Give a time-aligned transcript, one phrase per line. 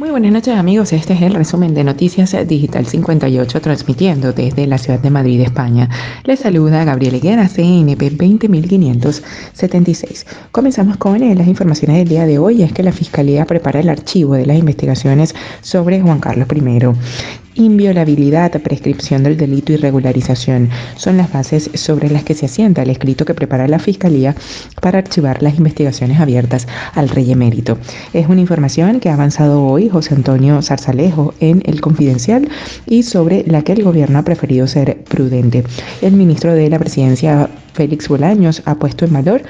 [0.00, 4.78] Muy buenas noches amigos, este es el resumen de Noticias Digital 58 transmitiendo desde la
[4.78, 5.90] ciudad de Madrid, España.
[6.24, 10.26] Les saluda Gabriel Higuera, CNP 20576.
[10.52, 13.90] Comenzamos con eh, las informaciones del día de hoy, es que la Fiscalía prepara el
[13.90, 16.62] archivo de las investigaciones sobre Juan Carlos I
[17.60, 22.90] inviolabilidad, prescripción del delito y regularización son las bases sobre las que se asienta el
[22.90, 24.34] escrito que prepara la Fiscalía
[24.80, 27.78] para archivar las investigaciones abiertas al rey emérito.
[28.12, 32.48] Es una información que ha avanzado hoy José Antonio Zarzalejo en El Confidencial
[32.86, 35.64] y sobre la que el gobierno ha preferido ser prudente.
[36.00, 39.42] El ministro de la Presidencia Félix Bolaños ha puesto en valor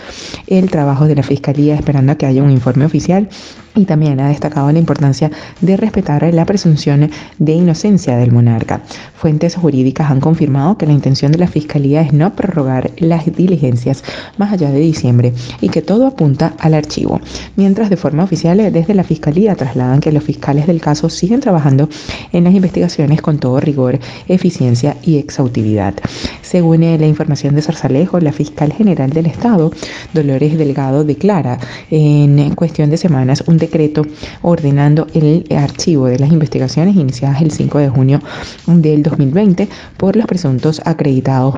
[0.46, 3.28] el trabajo de la Fiscalía esperando a que haya un informe oficial
[3.74, 8.82] y también ha destacado la importancia de respetar la presunción de inocencia del monarca.
[9.14, 14.02] Fuentes jurídicas han confirmado que la intención de la Fiscalía es no prorrogar las diligencias
[14.38, 17.20] más allá de diciembre y que todo apunta al archivo,
[17.56, 21.88] mientras de forma oficial desde la Fiscalía trasladan que los fiscales del caso siguen trabajando
[22.32, 25.94] en las investigaciones con todo rigor, eficiencia y exhaustividad.
[26.42, 29.70] Según la información de Zarzalejo, la fiscal general del Estado,
[30.12, 31.58] Dolores Delgado, declara
[31.90, 34.02] en cuestión de semanas un decreto
[34.42, 38.20] ordenando el archivo de las investigaciones iniciadas el 5 de junio
[38.66, 41.54] del 2020 por los presuntos acreditados,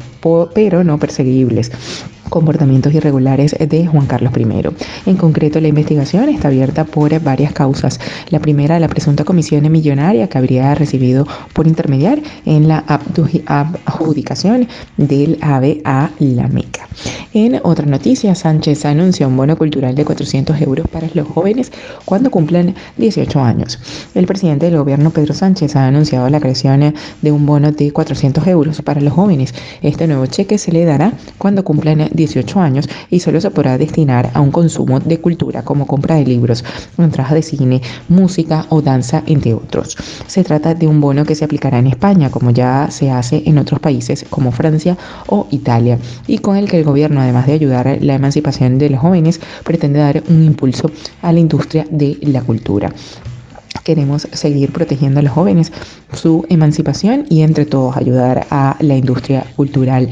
[0.55, 1.73] pero no perseguibles
[2.29, 4.43] comportamientos irregulares de Juan Carlos I.
[5.07, 8.01] En concreto, la investigación está abierta por varias causas.
[8.31, 15.39] La primera, la presunta comisión millonaria que habría recibido por intermediar en la adjudicación del
[15.43, 16.89] AVE a la Meca.
[17.35, 21.73] En otra noticia, Sánchez anuncia un bono cultural de 400 euros para los jóvenes
[22.05, 23.79] cuando cumplan 18 años.
[24.15, 28.47] El presidente del gobierno, Pedro Sánchez, ha anunciado la creación de un bono de 400
[28.47, 29.55] euros para los jóvenes.
[29.83, 33.79] Este nuevo cheque se le dará cuando cumplan 18 18 años y solo se podrá
[33.79, 36.65] destinar a un consumo de cultura como compra de libros,
[36.99, 39.97] entrada de cine, música o danza, entre otros.
[40.27, 43.59] Se trata de un bono que se aplicará en España, como ya se hace en
[43.59, 44.97] otros países como Francia
[45.27, 48.91] o Italia, y con el que el gobierno, además de ayudar a la emancipación de
[48.91, 50.91] los jóvenes, pretende dar un impulso
[51.23, 52.93] a la industria de la cultura.
[53.85, 55.73] Queremos seguir protegiendo a los jóvenes,
[56.13, 60.09] su emancipación y entre todos ayudar a la industria cultural,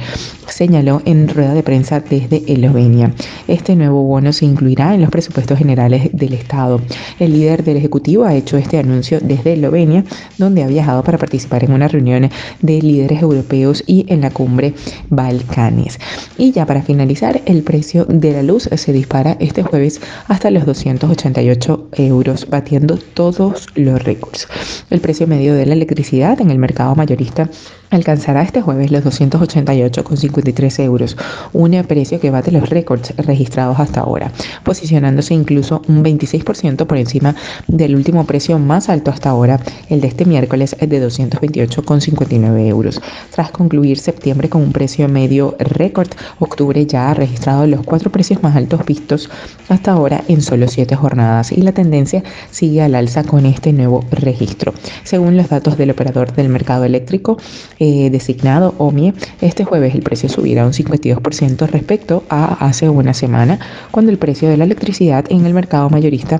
[0.48, 3.14] señaló en rueda de prensa desde Eslovenia.
[3.47, 6.80] Este nuevo bono se incluirá en los presupuestos generales del Estado.
[7.19, 10.04] El líder del Ejecutivo ha hecho este anuncio desde Eslovenia,
[10.38, 12.28] donde ha viajado para participar en una reunión
[12.62, 14.75] de líderes europeos y en la cumbre
[15.10, 15.98] Balcanes.
[16.36, 20.66] Y ya para finalizar, el precio de la luz se dispara este jueves hasta los
[20.66, 24.48] 288 euros, batiendo todos los récords.
[24.91, 27.48] El precio medio de la electricidad en el mercado mayorista
[27.90, 31.16] alcanzará este jueves los 288,53 euros,
[31.52, 34.32] un precio que bate los récords registrados hasta ahora,
[34.64, 37.34] posicionándose incluso un 26% por encima
[37.68, 43.00] del último precio más alto hasta ahora, el de este miércoles de 228,59 euros.
[43.30, 46.08] Tras concluir septiembre con un precio medio récord,
[46.38, 49.30] octubre ya ha registrado los cuatro precios más altos vistos
[49.68, 54.04] hasta ahora en solo siete jornadas y la tendencia sigue al alza con este nuevo
[54.10, 54.74] registro.
[55.04, 57.38] Según los datos del operador del mercado eléctrico
[57.80, 63.58] eh, designado OMIE, este jueves el precio subirá un 52% respecto a hace una semana,
[63.91, 66.38] cuando el precio de la electricidad en el mercado mayorista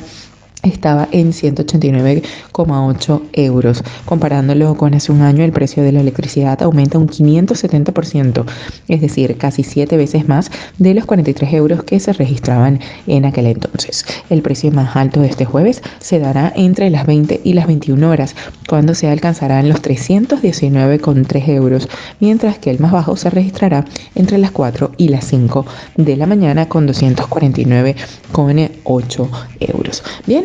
[0.63, 3.83] estaba en 189,8 euros.
[4.05, 8.45] Comparándolo con hace un año, el precio de la electricidad aumenta un 570%,
[8.89, 13.47] es decir, casi 7 veces más de los 43 euros que se registraban en aquel
[13.47, 14.05] entonces.
[14.29, 18.11] El precio más alto de este jueves se dará entre las 20 y las 21
[18.11, 18.35] horas,
[18.69, 21.89] cuando se alcanzarán los 319,3 euros,
[22.21, 23.85] mientras que el más bajo se registrará
[24.15, 25.67] entre las 4 y las 5
[25.97, 29.29] de la mañana con 249,8
[29.61, 30.03] euros.
[30.27, 30.45] Bien,